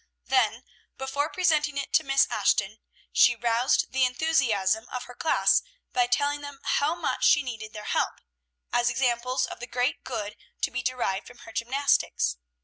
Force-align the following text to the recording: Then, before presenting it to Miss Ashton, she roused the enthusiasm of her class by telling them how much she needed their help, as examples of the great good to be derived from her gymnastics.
Then, 0.25 0.63
before 0.97 1.29
presenting 1.29 1.77
it 1.77 1.93
to 1.93 2.03
Miss 2.03 2.25
Ashton, 2.31 2.79
she 3.11 3.35
roused 3.35 3.91
the 3.91 4.03
enthusiasm 4.03 4.87
of 4.91 5.03
her 5.03 5.13
class 5.13 5.61
by 5.93 6.07
telling 6.07 6.41
them 6.41 6.59
how 6.63 6.95
much 6.95 7.23
she 7.23 7.43
needed 7.43 7.73
their 7.73 7.83
help, 7.83 8.15
as 8.73 8.89
examples 8.89 9.45
of 9.45 9.59
the 9.59 9.67
great 9.67 10.03
good 10.03 10.37
to 10.63 10.71
be 10.71 10.81
derived 10.81 11.27
from 11.27 11.37
her 11.45 11.51
gymnastics. 11.51 12.37